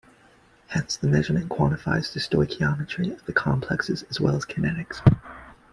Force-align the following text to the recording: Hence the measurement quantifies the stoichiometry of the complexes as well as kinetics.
Hence 0.69 0.97
the 0.97 1.05
measurement 1.05 1.49
quantifies 1.49 2.11
the 2.11 2.19
stoichiometry 2.19 3.13
of 3.13 3.23
the 3.27 3.33
complexes 3.33 4.01
as 4.09 4.19
well 4.19 4.35
as 4.35 4.47
kinetics. 4.47 4.99